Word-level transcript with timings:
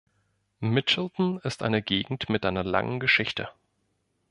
Mitchelton 0.61 1.39
ist 1.43 1.61
eine 1.61 1.83
Gegend 1.83 2.27
mit 2.27 2.43
einer 2.43 2.63
langen 2.63 2.99
Geschichte. 2.99 3.49